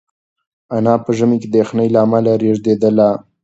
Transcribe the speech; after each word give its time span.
انا 0.75 0.93
په 1.03 1.11
ژمي 1.17 1.37
کې 1.41 1.47
د 1.49 1.55
یخنۍ 1.63 1.87
له 1.93 1.99
امله 2.05 2.31
رېږدېدله. 2.41 3.09